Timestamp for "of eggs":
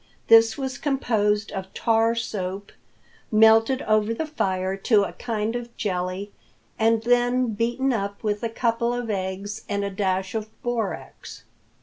8.95-9.63